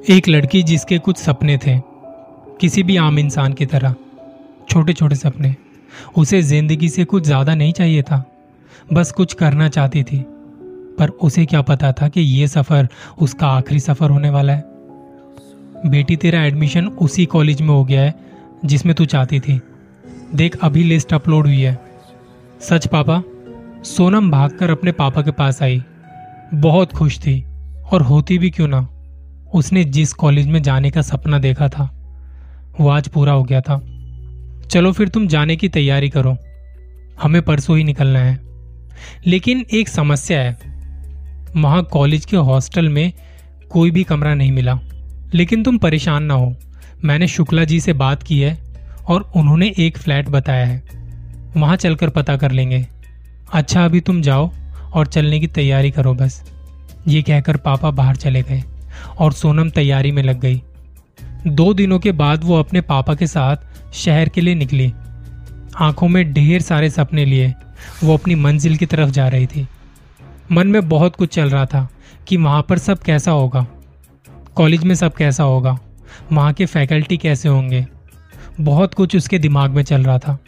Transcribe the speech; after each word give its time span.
एक 0.00 0.28
लड़की 0.28 0.62
जिसके 0.62 0.98
कुछ 0.98 1.16
सपने 1.16 1.56
थे, 1.56 1.76
किसी 2.60 2.82
भी 2.82 2.96
आम 2.96 3.18
इंसान 3.18 3.52
की 3.52 3.66
तरह 3.66 3.94
छोटे 4.68 4.92
छोटे 4.92 5.14
सपने। 5.14 5.54
उसे 6.18 6.40
ज़िंदगी 6.42 6.88
से 6.88 7.04
कुछ 7.04 7.24
ज़्यादा 7.24 7.54
नहीं 7.54 7.72
चाहिए 7.72 8.02
था, 8.02 8.24
बस 8.92 9.10
कुछ 9.12 9.32
करना 9.34 9.68
चाहती 9.68 10.02
थी। 10.02 10.24
पर 10.98 11.08
उसे 11.08 11.44
क्या 11.46 11.62
पता 11.62 11.92
था 11.92 12.08
कि 12.08 12.20
यह 12.20 12.46
सफ़र 12.46 12.88
उसका 13.18 13.46
आखिरी 13.46 13.80
सफ़र 13.80 14.10
होने 14.10 14.30
वाला 14.30 14.52
है। 14.52 14.64
बेटी, 15.86 16.16
तेरा 16.16 16.42
एडमिशन 16.44 16.86
उसी 16.86 17.26
कॉलेज 17.26 17.60
में 17.62 17.68
हो 17.68 17.84
गया 17.84 18.02
है, 18.02 18.14
जिसमें 18.64 18.94
तू 18.94 19.04
चाहती 19.04 19.40
थी। 19.40 19.60
देख, 20.34 20.56
अभी 20.62 20.84
लिस्ट 20.84 21.12
अपलोड 21.14 21.46
हुई 21.46 21.60
है। 21.60 21.78
सच 22.60 22.86
पापा? 22.86 23.22
सोनम 23.84 24.30
भागकर 24.30 24.70
अपने 24.70 24.92
पापा 24.92 25.22
के 25.22 25.30
पास 25.30 25.62
आई। 25.62 25.82
बहुत 26.54 26.92
खुश 26.92 27.18
थी, 27.18 27.44
और 27.92 28.02
होती 28.02 28.38
भी 28.38 28.50
क्यों 28.50 28.68
ना? 28.68 28.86
उसने 29.54 29.84
जिस 29.84 30.12
कॉलेज 30.12 30.46
में 30.46 30.62
जाने 30.62 30.90
का 30.90 31.02
सपना 31.02 31.38
देखा 31.38 31.68
था, 31.68 31.94
वो 32.80 32.88
आज 32.88 33.08
पूरा 33.08 33.32
हो 33.32 33.42
गया 33.42 33.60
था। 33.60 33.82
चलो 34.68 34.92
फिर 34.92 35.08
तुम 35.08 35.26
जाने 35.26 35.56
की 35.56 35.68
तैयारी 35.68 36.08
करो। 36.08 36.36
हमें 37.22 37.42
परसों 37.42 37.78
ही 37.78 37.84
निकलना 37.84 38.18
है। 38.18 38.40
लेकिन 39.26 39.66
एक 39.74 39.88
समस्या 39.88 40.40
है। 40.40 40.58
वहाँ 41.56 41.82
कॉलेज 41.82 42.24
के 42.24 42.36
हॉस्टल 42.36 42.88
में 42.88 43.12
कोई 43.70 43.90
भी 43.90 44.04
कमरा 44.04 44.34
नहीं 44.34 44.52
मिला। 44.52 44.78
लेकिन 45.34 45.62
तुम 45.62 45.78
परेशान 45.78 46.22
ना 46.22 46.34
हो। 46.34 46.56
मैंने 47.04 47.26
शुक्ला 47.26 47.64
जी 47.64 47.80
से 47.80 47.92
बात 47.92 48.22
की 48.22 48.40
है 48.40 48.58
और 49.08 49.32
उन्होंने 49.36 49.74
एक 49.78 49.98
फ्लैट 49.98 50.28
बताया 50.28 50.66
है। 50.66 50.82
वहाँ 51.56 51.76
चलकर 51.76 52.08
पता 52.08 52.36
कर 52.36 52.50
लेंगे। 52.50 52.86
अच्छा 53.52 53.84
अभी 53.84 54.00
तुम 54.00 54.22
जाओ 54.22 54.50
और 54.92 55.06
चलने 55.06 55.40
की 55.40 55.46
तैयारी 55.46 55.90
करो 55.90 56.14
बस। 56.14 56.50
ये 57.08 57.22
कहकर 57.22 57.56
पापा 57.56 57.90
बाहर 57.90 58.16
चले 58.16 58.42
गए। 58.42 58.64
और 59.18 59.32
सोनम 59.32 59.70
तैयारी 59.70 60.12
में 60.12 60.22
लग 60.22 60.40
गई। 60.40 60.62
दो 61.46 61.74
दिनों 61.74 61.98
के 61.98 62.12
बाद 62.12 62.44
वो 62.44 62.58
अपने 62.58 62.80
पापा 62.80 63.14
के 63.14 63.26
साथ 63.26 63.56
शहर 63.92 64.28
के 64.28 64.40
लिए 64.40 64.54
निकली। 64.54 64.92
आँखों 65.78 66.08
में 66.08 66.32
ढेर 66.32 66.62
सारे 66.62 66.90
सपने 66.90 67.24
लिए 67.24 67.54
वो 68.04 68.14
अपनी 68.14 68.34
मंजिल 68.34 68.76
की 68.76 68.86
तरफ़ 68.86 69.10
जा 69.10 69.28
रही 69.28 69.46
थी। 69.46 69.68
मन 70.52 70.66
में 70.66 70.88
बहुत 70.88 71.16
कुछ 71.16 71.34
चल 71.34 71.50
रहा 71.50 71.66
था 71.66 71.88
कि 72.28 72.36
वहाँ 72.36 72.62
पर 72.62 72.78
सब 72.78 72.98
कैसा 72.98 73.30
होगा। 73.30 73.66
कॉलेज 74.54 74.84
में 74.84 74.94
सब 74.94 75.14
कैसा 75.14 75.44
होगा। 75.44 75.78
वहाँ 76.32 76.52
के 76.52 76.66
फैकल्टी 76.66 77.16
कैसे 77.16 77.48
होंगे। 77.48 77.86
बहुत 78.60 78.94
कुछ 78.94 79.16
उसके 79.16 79.38
दिमाग 79.38 79.70
में 79.70 79.82
चल 79.82 80.02
रहा 80.02 80.18
था। 80.18 80.38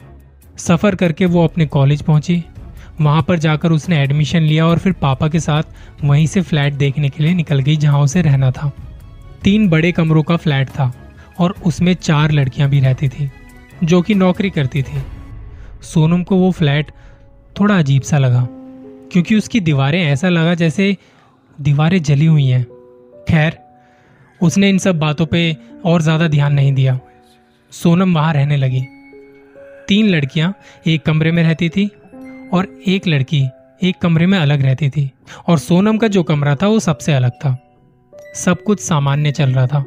सफ़र 0.59 0.95
करके 0.95 1.27
वो 1.27 1.45
अपने 1.45 1.67
कॉलेज 1.67 2.03
पहुँची। 2.03 2.45
वहाँ 3.03 3.23
पर 3.23 3.39
जाकर 3.39 3.73
उसने 3.73 3.99
एडमिशन 3.99 4.43
लिया 4.43 4.67
और 4.67 4.79
फिर 4.79 4.93
पापा 4.93 5.29
के 5.29 5.41
साथ 5.41 6.03
वहीं 6.05 6.27
से 6.27 6.41
फ्लैट 6.43 6.73
देखने 6.75 7.09
के 7.09 7.23
लिए 7.23 7.35
निकल 7.35 7.61
गई 7.61 7.77
जहाँ 7.77 8.01
उसे 8.01 8.23
रहना 8.23 8.51
था। 8.51 8.71
तीन 9.43 9.69
बड़े 9.69 9.93
कमरों 9.93 10.23
का 10.23 10.37
फ्लैट 10.37 10.69
था 10.69 10.93
और 11.41 11.55
उसमें 11.67 11.93
चार 11.95 12.33
लड़कियाँ 12.33 12.69
भी 12.71 12.81
रहती 12.81 13.09
थी, 13.09 13.31
जो 13.85 14.01
कि 14.03 14.15
नौकरी 14.15 14.51
करती 14.51 14.83
थी। 14.83 15.03
सोनम 15.85 16.23
को 16.23 16.37
वो 16.37 16.51
फ्लैट 16.51 16.91
थोड़ा 17.61 17.79
अजीब 17.79 18.03
सा 18.03 18.19
लगा, 18.19 18.47
क्योंकि 19.13 19.37
उसकी 19.37 19.61
दीवारें 19.61 20.03
ऐसा 20.03 20.29
लगा 20.29 20.55
जैसे 20.55 20.97
दीवारें 21.59 22.03
जली 22.03 22.27
हुई 22.27 22.47
हैं। 22.47 22.65
खैर, 23.29 23.59
उसने 24.41 24.69
इन 24.69 24.79
सब 24.79 24.99
बातों 24.99 25.27
पे 25.27 25.57
और 25.85 26.03
ज़्यादा 26.03 26.29
ध्यान 26.29 26.53
नहीं 26.55 26.73
दिया। 26.73 26.99
सोनम 27.73 28.15
वहाँ 28.15 28.33
रहने 28.35 28.57
लगी। 28.57 28.85
तीन 29.89 30.09
लड़कियाँ 30.09 30.53
एक 30.87 31.03
कमरे 31.03 31.31
में 31.33 31.43
रहती 31.43 31.69
थी 31.69 31.91
और 32.53 32.83
एक 32.87 33.07
लड़की 33.07 33.49
एक 33.83 33.99
कमरे 34.03 34.27
में 34.27 34.39
अलग 34.39 34.63
रहती 34.63 34.91
थी 34.91 35.11
और 35.47 35.59
सोनम 35.59 35.99
का 35.99 36.09
जो 36.09 36.23
कमरा 36.23 36.57
था 36.57 36.67
वो 36.67 36.81
सबसे 36.81 37.13
अलग 37.13 37.31
था। 37.31 37.59
सब 38.35 38.63
कुछ 38.63 38.81
सामान्य 38.81 39.33
चल 39.33 39.53
रहा 39.53 39.67
था। 39.67 39.85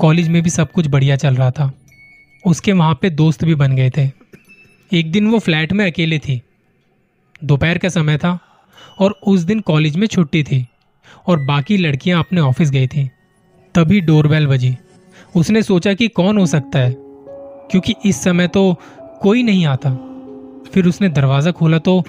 कॉलेज 0.00 0.28
में 0.28 0.42
भी 0.42 0.50
सब 0.50 0.72
कुछ 0.72 0.86
बढ़िया 0.86 1.16
चल 1.16 1.34
रहा 1.34 1.50
था। 1.50 1.72
उसके 2.46 2.72
वहाँ 2.72 2.98
पे 3.02 3.10
दोस्त 3.10 3.44
भी 3.44 3.54
बन 3.54 3.76
गए 3.76 3.90
थे। 3.90 4.10
एक 4.92 5.12
दिन 5.12 5.30
वो 5.30 5.38
फ्लैट 5.38 5.72
में 5.72 5.90
अकेले 5.90 6.18
थी। 6.18 6.42
दोपहर 7.44 7.78
का 7.78 7.88
समय 7.88 8.18
था 8.18 8.38
और 8.98 9.10
उस 9.26 9.40
दिन 9.40 9.60
कॉलेज 9.60 9.96
में 9.96 10.06
छुट्टी 10.06 10.42
थी 10.42 10.66
और 11.26 11.44
बाकी 11.44 11.76
लड़कियाँ 11.76 12.18
अपने 12.18 12.40
ऑफ़िस 12.40 12.70
गई 12.70 12.86
थी। 12.86 13.10
तभी 13.74 14.00
डोरबेल 14.00 14.46
बजी। 14.46 14.76
उसने 15.36 15.62
सोचा 15.62 15.94
कि 15.94 16.08
कौन 16.08 16.38
हो 16.38 16.46
सकता 16.46 16.78
है? 16.78 16.94
क्योंकि 17.70 17.94
इस 18.04 18.24
समय 18.24 18.48
तो 18.48 18.80
कोई 19.22 19.42
नहीं 19.42 19.66
आता। 19.66 20.09
फिर 20.66 20.86
उसने 20.86 21.08
दरवाज़ा 21.08 21.50
खोला 21.50 21.78
तो 21.78 22.02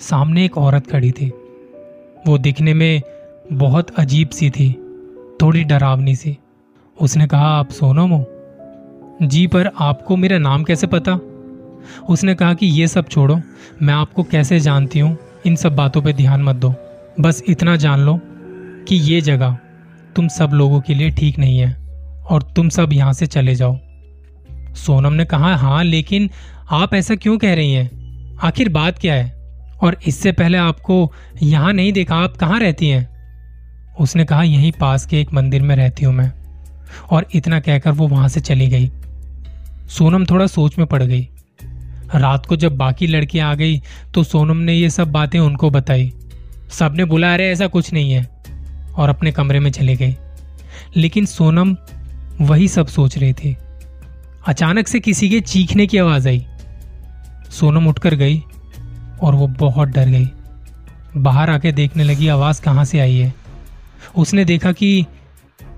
सामने 0.00 0.44
एक 0.44 0.58
औरत 0.58 0.86
खड़ी 0.86 1.10
थी। 1.10 1.28
वो 2.26 2.38
दिखने 2.38 2.74
में 2.74 3.02
बहुत 3.52 3.90
अजीब 3.90 4.28
सी 4.28 4.50
थी, 4.50 4.72
थोड़ी 5.42 5.64
डरावनी 5.64 6.14
सी। 6.16 6.36
उसने 6.96 7.26
कहा, 7.26 7.46
आप 7.48 7.70
सोनम 7.70 8.10
हो 8.10 8.24
जी, 9.22 9.46
पर 9.46 9.70
आपको 9.78 10.16
मेरा 10.16 10.38
नाम 10.38 10.64
कैसे 10.64 10.86
पता? 10.86 11.18
उसने 12.08 12.34
कहा 12.34 12.54
कि, 12.54 12.66
ये 12.66 12.88
सब 12.88 13.08
छोड़ो, 13.08 13.40
मैं 13.82 13.94
आपको 13.94 14.22
कैसे 14.22 14.60
जानती 14.60 14.98
हूँ? 14.98 15.16
इन 15.46 15.56
सब 15.56 15.76
बातों 15.76 16.02
पे 16.02 16.12
ध्यान 16.12 16.42
मत 16.42 16.56
दो। 16.56 16.74
बस 17.20 17.42
इतना 17.48 17.76
जान 17.76 18.00
लो 18.00 18.18
कि 18.88 18.96
ये 18.96 19.20
जगह 19.20 19.56
तुम 20.16 20.28
सब 20.28 20.50
लोगों 20.52 20.80
के 20.80 20.94
लिए 20.94 21.10
ठीक 21.10 21.38
नहीं 21.38 21.58
है 21.58 21.72
और 22.30 22.42
तुम 22.56 22.68
सब 22.68 22.92
यहाँ 22.92 23.12
से 23.12 23.26
चले 23.26 23.54
जाओ। 23.54 23.76
सोनम 24.74 25.12
ने 25.12 25.24
कहा 25.24 25.54
हाँ 25.56 25.84
लेकिन 25.84 26.30
आप 26.70 26.94
ऐसा 26.94 27.14
क्यों 27.14 27.38
कह 27.38 27.54
रही 27.54 27.72
हैं? 27.72 27.90
आखिर 28.42 28.68
बात 28.68 28.98
क्या 28.98 29.14
है? 29.14 29.32
और 29.80 29.96
इससे 30.06 30.32
पहले 30.32 30.58
आपको 30.58 31.12
यहाँ 31.42 31.72
नहीं 31.72 31.92
देखा, 31.92 32.16
आप 32.16 32.36
कहाँ 32.36 32.60
रहती 32.60 32.88
हैं? 32.88 33.08
उसने 34.00 34.24
कहा, 34.24 34.42
यहीं 34.42 34.72
पास 34.72 35.06
के 35.06 35.20
एक 35.20 35.32
मंदिर 35.34 35.62
में 35.62 35.76
रहती 35.76 36.04
हूँ 36.04 36.14
मैं। 36.14 36.32
और 37.10 37.26
इतना 37.34 37.60
कहकर 37.60 37.90
वो 37.90 38.08
वहाँ 38.08 38.28
से 38.28 38.40
चली 38.40 38.68
गई। 38.68 38.90
सोनम 39.88 40.24
थोड़ा 40.24 40.46
सोच 40.46 40.78
में 40.78 40.86
पड़ 40.86 41.02
गई। 41.02 41.28
रात 42.14 42.46
को 42.46 42.56
जब 42.56 42.76
बाकी 42.76 43.06
लड़कियाँ 43.06 43.50
आ 43.50 43.54
गई 43.54 43.82
तो 44.14 44.24
सोनम 44.24 44.56
ने 44.56 44.74
ये 44.74 44.90
सब 44.90 45.12
बातें 45.12 45.40
उनको 45.40 45.70
बताई। 45.70 46.12
सबने 46.70 47.04
बोला, 47.04 47.34
अरे, 47.34 47.48
ऐसा 47.48 47.66
कुछ 47.66 47.92
नहीं 47.92 48.12
है। 48.12 48.28
और 48.96 49.08
अपने 49.08 49.32
कमरे 49.32 49.60
में 49.60 49.70
चले 49.70 49.96
गई 49.96 50.16
लेकिन 50.96 51.26
सोनम 51.26 51.76
वही 52.40 52.68
सब 52.68 52.86
सोच 52.86 53.18
रही 53.18 53.32
थी। 53.32 53.56
अचानक 54.46 54.88
से 54.88 55.00
किसी 55.00 55.28
के 55.28 55.40
चीखने 55.40 55.86
की 55.86 55.98
आवाज़ 55.98 56.28
आई। 56.28 56.46
सोनम 57.50 57.86
उठकर 57.88 58.14
गई 58.14 58.42
और 59.22 59.34
वो 59.34 59.46
बहुत 59.58 59.88
डर 59.88 60.08
गई। 60.08 60.28
बाहर 61.16 61.50
आके 61.50 61.72
देखने 61.72 62.04
लगी, 62.04 62.28
आवाज़ 62.28 62.62
कहाँ 62.62 62.84
से 62.84 62.98
आई 63.00 63.16
है? 63.16 63.32
उसने 64.16 64.44
देखा 64.44 64.72
कि 64.72 65.06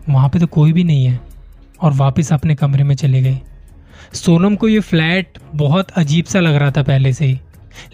वहाँ 0.08 0.28
पे 0.28 0.38
तो 0.38 0.47
कोई 0.47 0.72
भी 0.72 0.84
नहीं 0.84 1.04
है 1.04 1.20
और 1.82 1.92
वापस 1.92 2.32
अपने 2.32 2.54
कमरे 2.54 2.84
में 2.84 2.94
चले 2.94 3.22
गई 3.22 3.38
सोनम 4.14 4.56
को 4.56 4.69
ये 4.69 4.81
फ्लैट 4.81 5.38
बहुत 5.54 5.91
अजीब 5.91 6.25
सा 6.25 6.41
लग 6.41 6.54
रहा 6.54 6.70
था 6.70 6.82
पहले 6.82 7.12
से 7.12 7.25
ही, 7.25 7.38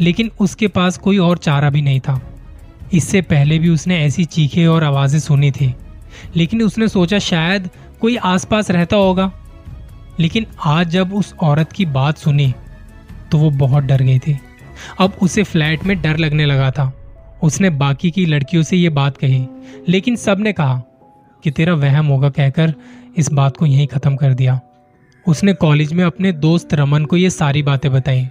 लेकिन 0.00 0.30
उसके 0.40 0.68
पास 0.68 0.98
कोई 0.98 1.18
और 1.18 1.38
चारा 1.38 1.70
भी 1.70 1.82
नहीं 1.82 2.00
था। 2.00 2.20
इससे 2.94 3.20
पहले 3.22 3.58
भी 3.58 3.68
उसने 3.68 3.98
ऐसी 3.98 4.24
चीखे 4.24 4.66
और 4.66 4.84
आवाज़ें 4.84 5.18
सुनी 5.20 5.50
थी, 5.50 5.74
लेकिन 6.36 6.62
उसने 6.62 6.88
सोचा 6.88 7.18
शायद 7.18 7.68
कोई 8.00 8.16
आसपास 8.16 8.70
रहता 8.70 8.96
होगा। 8.96 9.30
लेकिन 10.20 10.46
आज 10.64 10.88
जब 10.88 11.12
उस 11.14 11.34
औरत 11.42 11.72
की 11.72 11.86
बात 11.86 12.18
सुनी 12.18 12.52
तो 13.32 13.38
वो 13.38 13.50
बहुत 13.50 13.84
डर 13.84 14.02
गई 14.02 14.18
थी। 14.18 14.38
अब 15.00 15.16
उसे 15.22 15.42
फ्लैट 15.42 15.84
में 15.84 16.00
डर 16.02 16.16
लगने 16.16 16.46
लगा 16.46 16.70
था। 16.70 16.92
उसने 17.42 17.70
बाकी 17.70 18.10
की 18.10 18.24
लड़कियों 18.26 18.62
से 18.62 18.76
ये 18.76 18.88
बात 18.90 19.16
कही, 19.16 19.46
लेकिन 19.88 20.16
सबने 20.16 20.52
कहा 20.52 20.82
कि 21.42 21.50
तेरा 21.50 21.74
वहम 21.74 22.06
होगा 22.06 22.30
कहकर 22.30 22.74
इस 23.16 23.32
बात 23.32 23.56
को 23.56 23.66
यहीं 23.66 23.86
खत्म 23.86 24.16
कर 24.16 24.34
दिया। 24.34 24.60
उसने 25.26 25.52
कॉलेज 25.54 25.92
में 25.92 26.04
अपने 26.04 26.32
दोस्त 26.32 26.74
रमन 26.74 27.04
को 27.04 27.16
ये 27.16 27.30
सारी 27.30 27.62
बातें 27.62 27.92
बताई। 27.92 28.26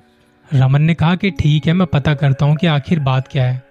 रमन 0.45 0.81
ने 0.81 0.93
कहा 0.93 1.15
कि 1.15 1.31
ठीक 1.31 1.67
है, 1.67 1.73
मैं 1.73 1.87
पता 1.87 2.13
करता 2.13 2.45
हूँ 2.45 2.55
कि 2.55 2.67
आखिर 2.67 2.99
बात 2.99 3.27
क्या 3.27 3.43
है, 3.43 3.61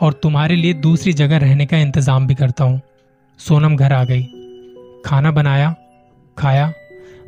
और 0.00 0.12
तुम्हारे 0.12 0.56
लिए 0.56 0.74
दूसरी 0.74 1.12
जगह 1.12 1.38
रहने 1.38 1.66
का 1.66 1.78
इंतज़ाम 1.78 2.26
भी 2.26 2.34
करता 2.34 2.64
हूँ। 2.64 2.80
सोनम 3.40 3.76
घर 3.76 3.92
आ 3.92 4.04
गई। 4.04 4.22
खाना 5.04 5.30
बनाया, 5.30 5.74
खाया। 6.36 6.72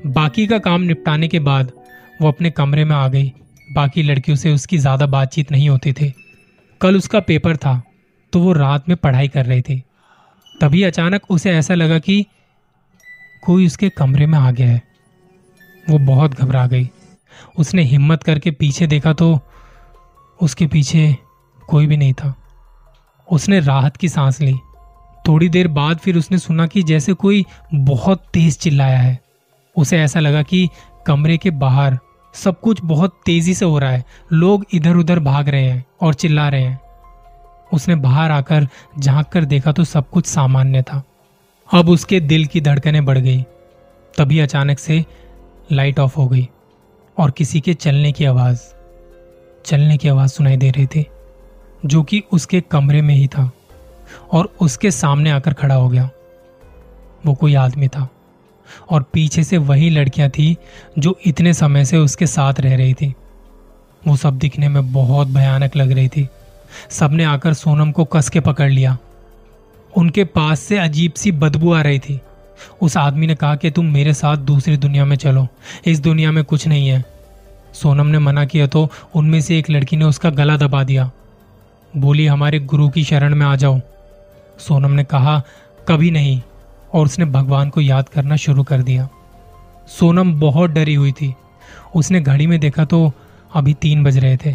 बाकी 0.07 0.47
का 0.47 0.59
काम 0.59 0.83
निपटाने 0.83 1.29
के 1.29 1.39
बाद 1.41 1.73
वो 2.23 2.29
अपने 2.29 2.51
कमरे 2.51 2.85
में 2.85 2.95
आ 2.97 3.07
गई। 3.09 3.33
बाकी 3.69 4.03
लड़कियों 4.03 4.37
से 4.37 4.53
उसकी 4.53 4.79
ज़्यादा 4.79 5.07
बातचीत 5.07 5.51
नहीं 5.53 5.69
होती 5.69 5.93
थी। 5.93 6.13
कल 6.81 6.97
उसका 6.97 7.21
पेपर 7.21 7.57
था 7.57 7.83
तो 8.33 8.41
वो 8.41 8.53
रात 8.53 8.89
में 8.89 8.97
पढ़ाई 8.97 9.29
कर 9.29 9.47
रही 9.47 9.63
थी। 9.63 9.83
तभी 10.55 10.83
अचानक 10.83 11.31
उसे 11.31 11.51
ऐसा 11.51 11.75
लगा 11.75 11.99
कि 11.99 12.25
कोई 13.43 13.67
उसके 13.67 13.89
कमरे 13.89 14.27
में 14.27 14.39
आ 14.39 14.51
गया 14.51 14.69
है। 14.69 14.83
वो 15.87 15.99
बहुत 15.99 16.35
घबरा 16.35 16.67
गई। 16.67 16.89
उसने 17.59 17.83
हिम्मत 17.83 18.23
करके 18.23 18.51
पीछे 18.51 18.87
देखा 18.87 19.13
तो 19.13 19.39
उसके 20.41 20.67
पीछे 20.67 21.17
कोई 21.69 21.87
भी 21.87 21.97
नहीं 21.97 22.13
था। 22.13 22.35
उसने 23.29 23.61
राहत 23.61 23.97
की 23.97 24.09
सांस 24.09 24.41
ली। 24.41 24.55
थोड़ी 25.25 25.49
देर 25.49 25.69
बाद 25.69 25.99
फिर 25.99 26.17
उसने 26.17 26.39
सुना 26.39 26.67
कि 26.67 26.83
जैसे 26.83 27.13
कोई 27.15 27.45
बहुत 27.75 28.25
तेज 28.33 28.59
चिल्लाया 28.59 28.99
है। 28.99 29.19
उसे 29.77 29.99
ऐसा 29.99 30.21
लगा 30.21 30.43
कि 30.43 30.69
कमरे 31.07 31.37
के 31.39 31.51
बाहर 31.53 31.99
सब 32.35 32.61
कुछ 32.61 32.81
बहुत 32.85 33.21
तेज़ी 33.27 33.55
से 33.55 33.65
हो 33.65 33.79
रहा 33.79 33.91
है। 33.91 34.05
लोग 34.33 34.67
इधर 34.73 34.97
उधर 34.97 35.19
भाग 35.19 35.49
रहे 35.49 35.65
हैं 35.65 35.85
और 36.01 36.15
चिल्ला 36.15 36.49
रहे 36.49 36.63
हैं। 36.63 36.81
उसने 37.73 37.95
बाहर 37.95 38.31
आकर 38.31 38.69
झाँक 38.99 39.27
कर 39.27 39.45
देखा 39.45 39.73
तो 39.73 39.85
सब 39.85 40.11
कुछ 40.11 40.27
सामान्य 40.27 40.83
था। 40.83 41.03
अब 41.75 41.89
उसके 41.89 42.21
दिल 42.21 42.47
की 42.47 42.61
धड़कनें 42.61 43.05
बढ़ 43.05 43.19
गई। 43.19 43.43
तभी 44.19 44.39
अचानक 44.39 44.79
से 44.79 45.05
लाइट 45.73 45.99
ऑफ़ 45.99 46.17
हो 46.17 46.29
गई 46.29 46.49
और 47.19 47.31
किसी 47.31 47.61
के 47.61 47.75
चलने 47.75 48.13
की 48.13 48.25
आवाज़, 48.25 48.61
चलने 49.65 49.97
की 49.97 50.09
आवाज़ 50.09 50.31
सुनाई 50.31 50.57
दे 50.57 50.71
रही 50.71 50.87
थी, 50.87 51.07
जो 51.87 52.03
कि 52.03 52.23
उसके 52.33 52.61
कमरे 52.61 53.03
में 53.03 53.15
ही 53.15 53.27
था 53.27 53.51
और 54.33 54.55
उसके 54.61 54.91
सामने 54.91 55.31
आकर 55.31 55.53
खड़ा 55.53 55.75
हो 55.75 55.89
गया। 55.89 56.11
वो 57.27 57.35
कोई 57.35 57.55
आदमी 57.55 57.89
था। 57.89 58.09
और 58.91 59.03
पीछे 59.03 59.45
से 59.45 59.59
वही 59.59 59.91
लड़कियाँ 59.91 60.31
थी 60.31 60.57
जो 60.99 61.19
इतने 61.27 61.55
समय 61.55 61.85
से 61.85 61.97
उसके 61.97 62.27
साथ 62.27 62.55
रह 62.61 62.77
रही 62.77 62.95
थी। 62.95 63.15
वो 64.09 64.17
सब 64.17 64.39
दिखने 64.39 64.69
में 64.69 64.93
बहुत 64.93 65.29
भयानक 65.29 65.77
लग 65.77 65.93
रही 65.93 66.09
थी। 66.09 66.29
सबने 66.91 67.25
आकर 67.25 67.55
सोनम 67.55 67.93
को 67.93 68.05
कस 68.05 68.29
के 68.29 68.41
पकड़ 68.41 68.71
लिया। 68.71 68.99
उनके 69.97 70.25
पास 70.25 70.61
से 70.61 70.79
अजीब 70.79 71.13
सी 71.13 71.33
बदबू 71.33 71.73
आ 71.73 71.83
रही 71.83 71.99
थी। 71.99 72.21
उस 72.83 72.97
आदमी 72.97 73.27
ने 73.27 73.35
कहा 73.35 73.57
कि 73.57 73.71
तुम 73.71 73.87
मेरे 73.87 74.15
साथ 74.15 74.37
दूसरी 74.37 74.77
दुनिया 74.77 75.05
में 75.05 75.17
चलो। 75.17 75.49
इस 75.87 76.01
दुनिया 76.01 76.33
में 76.33 76.45
कुछ 76.45 76.67
नहीं 76.67 76.89
है। 76.89 77.05
सोनम 77.75 78.07
ने 78.07 78.19
मना 78.19 78.45
किया 78.45 78.67
तो 78.67 78.91
उनमें 79.15 79.41
से 79.41 79.59
एक 79.59 79.71
लड़की 79.71 79.97
ने 79.97 80.05
उसका 80.05 80.31
गला 80.31 80.57
दबा 80.57 80.85
दिया। 80.85 81.11
बोली, 81.97 82.27
हमारे 82.27 82.59
गुरु 82.59 82.89
की 82.89 83.05
शरण 83.05 83.35
में 83.35 83.47
आ 83.47 83.57
जाओ। 83.57 83.81
सोनम 84.59 84.91
ने 84.91 85.05
कहा, 85.05 85.43
कभी 85.89 86.11
नहीं। 86.11 86.43
और 86.95 87.05
उसने 87.05 87.25
भगवान 87.25 87.71
को 87.71 87.81
याद 87.81 88.09
करना 88.09 88.37
शुरू 88.37 88.63
कर 88.63 88.83
दिया। 88.83 89.09
सोनम 89.89 90.41
बहुत 90.41 90.71
डरी 90.71 90.95
हुई 90.95 91.13
थी। 91.13 91.35
उसने 91.95 92.21
घड़ी 92.21 92.47
में 92.47 92.61
देखा 92.61 92.85
तो 92.85 93.13
अभी 93.55 93.75
तीन 93.75 94.05
बज 94.05 94.19
रहे 94.19 94.37
थे। 94.37 94.55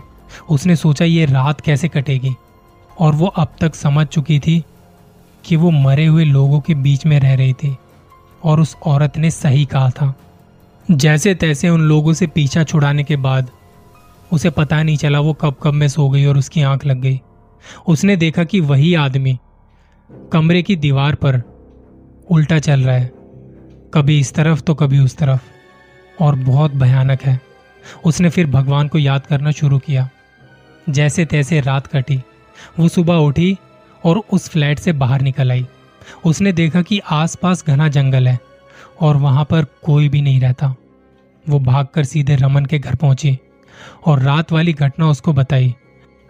उसने 0.50 0.76
सोचा, 0.76 1.06
ये 1.06 1.26
रात 1.26 1.62
कैसे 1.62 1.88
कटेगी? 1.88 2.36
और 3.00 3.16
वो 3.16 3.28
अब 3.28 3.48
तक 3.62 3.76
समझ 3.76 4.08
चुकी 4.08 4.40
थी 4.40 4.64
कि 5.46 5.56
वो 5.56 5.72
मरे 5.72 6.06
हुए 6.06 6.26
लोगों 6.26 6.60
के 6.60 6.74
बीच 6.74 7.06
में 7.06 7.20
रह 7.20 7.36
रही 7.36 7.54
थी 7.54 7.78
और 8.44 8.60
उस 8.60 8.76
औरत 8.86 9.18
ने 9.18 9.32
सही 9.32 9.66
कहा 9.66 9.90
था। 9.90 10.14
जैसे 10.92 11.36
तैसे 11.36 11.70
उन 11.70 11.82
लोगों 11.82 12.14
से 12.14 12.28
पीछा 12.28 12.64
छुड़ाने 12.64 13.04
के 13.04 13.16
बाद 13.16 13.50
उसे 14.32 14.50
पता 14.50 14.84
नहीं 14.84 14.98
चला 14.98 15.20
वो 15.20 15.34
कब 15.34 15.56
कब 15.64 15.74
में 15.74 15.88
सो 15.88 16.10
गई 16.10 16.26
और 16.26 16.38
उसकी 16.38 16.62
आँख 16.62 16.86
लग 16.86 17.02
गई। 17.02 17.22
उसने 17.88 18.16
देखा 18.16 18.44
कि 18.44 18.60
वही 18.60 18.94
आदमी 18.94 19.40
कमरे 20.34 20.62
की 20.62 20.76
दीवार 20.76 21.16
पर 21.16 21.42
उल्टा 22.30 22.60
चल 22.60 22.82
रहा 22.82 22.96
है। 22.96 23.12
कभी 23.94 24.20
इस 24.20 24.34
तरफ़ 24.34 24.62
तो 24.62 24.76
कभी 24.76 25.00
उस 25.00 25.18
तरफ़। 25.18 25.42
और 26.22 26.36
बहुत 26.36 26.72
भयानक 26.72 27.22
है। 27.22 27.42
उसने 28.06 28.30
फिर 28.30 28.48
भगवान 28.48 28.88
को 28.88 28.98
याद 28.98 29.26
करना 29.26 29.52
शुरू 29.52 29.80
किया। 29.80 30.10
जैसे 30.90 31.26
तैसे 31.26 31.62
रात 31.62 31.88
कटी। 31.88 32.24
वो 32.80 32.88
सुबह 32.88 33.14
उठी 33.14 33.58
और 34.06 34.22
उस 34.34 34.50
फ्लैट 34.50 34.80
से 34.80 34.92
बाहर 34.92 35.22
निकल 35.22 35.52
आई। 35.52 35.68
उसने 36.26 36.52
देखा 36.52 36.82
कि 36.82 37.00
आसपास 37.00 37.64
घना 37.68 37.88
जंगल 37.88 38.28
है 38.28 38.40
और 39.02 39.18
वहाँ 39.18 39.46
पर 39.46 39.64
कोई 39.64 40.10
भी 40.10 40.22
नहीं 40.22 40.40
रहता। 40.40 40.76
वो 41.50 41.60
भागकर 41.60 42.04
सीधे 42.04 42.36
रमन 42.36 42.66
के 42.66 42.80
घर 42.80 42.96
पहुँची 42.96 43.40
और 44.06 44.22
रात 44.22 44.52
वाली 44.52 44.74
घटना 44.74 45.10
उसको 45.10 45.34
बताई। 45.34 45.76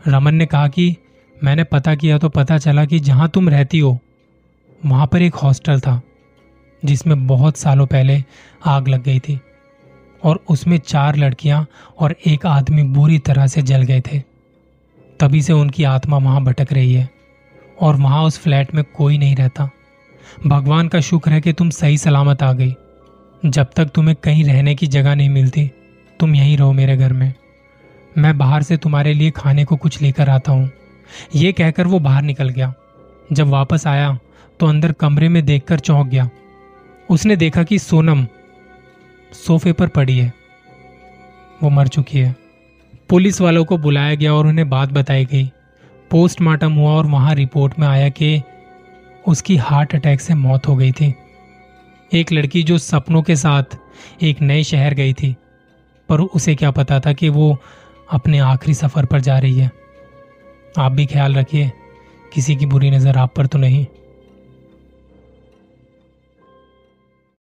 रमन 0.08 0.36
ने 0.36 0.46
कहा 0.46 0.68
कि, 0.68 0.98
मैंने 1.44 1.64
पता 1.64 1.96
किया 1.96 2.18
तो 2.18 2.30
पता 2.30 2.58
चला 2.58 2.86
कि 2.86 3.00
जहाँ 3.00 3.30
तुम 3.30 3.50
रहती 3.50 3.80
हो 3.80 4.00
वहाँ 4.86 5.08
पर 5.08 5.22
एक 5.22 5.36
हॉस्टल 5.36 5.80
था, 5.80 6.02
जिसमें 6.84 7.28
बहुत 7.28 7.58
सालों 7.58 7.86
पहले 7.86 8.24
आग 8.66 8.88
लग 8.88 9.04
गई 9.04 9.20
थी 9.20 9.40
और 10.24 10.40
उसमें 10.50 10.78
चार 10.78 11.16
लड़कियाँ 11.16 11.66
और 12.00 12.16
एक 12.28 12.46
आदमी 12.46 12.84
बुरी 12.84 13.20
तरह 13.20 13.48
से 13.48 13.62
जल 13.62 13.84
गए 13.84 14.02
थे। 14.02 14.20
तभी 15.20 15.42
से 15.42 15.54
उनकी 15.54 15.84
आत्मा 15.84 16.18
वहाँ 16.18 16.44
भटक 16.44 16.74
रही 16.74 16.94
है 16.94 17.10
और 17.82 17.96
वहाँ 17.96 18.24
उस 18.24 18.40
फ्लैट 18.40 18.74
में 18.76 18.84
कोई 18.96 19.18
नहीं 19.18 19.36
रहता। 19.36 19.70
भगवान 20.48 20.88
का 20.88 21.00
शुक्र 21.00 21.32
है 21.32 21.42
कि 21.42 21.54
तुम 21.54 21.70
सही 21.70 21.98
सलामत 21.98 22.44
आ 22.44 22.54
गई। 22.54 22.74
जब 23.46 23.68
तक 23.76 23.86
तुम्हें 23.86 24.16
कहीं 24.24 24.44
रहने 24.44 24.76
की 24.76 24.88
जगह 24.88 25.16
नहीं 25.16 25.30
मिलती, 25.30 25.72
तुम 26.20 26.36
यहीं 26.36 26.58
रहो 26.58 26.72
मेरे 26.72 26.98
घर 26.98 27.14
में। 27.14 27.34
मैं 28.18 28.38
बाहर 28.38 28.64
से 28.64 28.78
तुम्हारे 28.78 29.14
लिए 29.14 29.32
खाने 29.32 29.66
को 29.66 29.76
कुछ 29.76 30.02
लेकर 30.02 30.30
आता 30.30 30.52
हूँ। 30.52 30.70
ये 31.36 31.52
कहकर 31.52 31.88
वो 31.88 32.00
बाहर 32.00 32.22
निकल 32.22 32.50
गया। 32.50 32.74
जब 33.34 33.48
वापस 33.48 33.88
आया 33.88 34.18
तो 34.60 34.68
अंदर 34.68 34.92
कमरे 34.92 35.30
में 35.30 35.46
देखकर 35.46 35.80
चौंक 35.80 36.08
गया। 36.08 36.30
उसने 37.10 37.36
देखा 37.36 37.64
कि 37.64 37.80
सोनम 37.80 38.26
सोफे 39.36 39.72
पर 39.72 39.88
पड़ी 39.88 40.18
है। 40.18 40.34
वो 41.64 41.70
मर 41.70 41.88
चुकी 41.88 42.20
है। 42.20 42.36
पुलिस 43.10 43.42
वालों 43.42 43.64
को 43.66 43.78
बुलाया 43.78 44.16
गया 44.16 44.34
और 44.34 44.48
उन्हें 44.48 44.70
बात 44.70 44.90
बताई 44.90 45.26
गई। 45.26 45.52
पोस्टमार्टम 46.12 46.74
हुआ 46.74 46.92
और 46.92 47.06
वहाँ 47.06 47.36
रिपोर्ट 47.36 47.80
में 47.80 47.88
आया 47.88 48.10
कि 48.10 48.42
उसकी 49.28 49.56
हार्ट 49.58 49.96
अटैक 49.96 50.22
से 50.22 50.34
मौत 50.36 50.68
हो 50.68 50.76
गई 50.76 50.92
थी। 50.92 51.14
एक 52.12 52.32
लड़की 52.32 52.64
जो 52.64 52.78
सपनों 52.78 53.22
के 53.22 53.36
साथ 53.36 53.78
एक 54.22 54.42
नए 54.42 54.64
शहर 54.64 54.94
गई 54.94 55.14
थी, 55.14 55.36
पर 56.10 56.22
उसे 56.22 56.56
क्या 56.56 56.72
पता 56.72 57.00
था 57.00 57.14
कि 57.14 57.30
वो 57.30 57.58
अपने 58.12 58.40
आखिरी 58.40 58.74
सफ़र 58.74 59.06
पर 59.06 59.22
जा 59.22 59.38
रही 59.40 59.60
है। 59.60 59.72
आप 60.78 60.92
भी 60.92 61.06
ख्याल 61.06 61.36
रखिए, 61.36 61.72
किसी 62.34 62.56
की 62.56 62.66
बुरी 62.66 62.92
नज़र 62.92 63.18
आप 63.18 63.34
पर 63.36 63.48
तो 63.48 63.60
नहीं। 63.60 63.86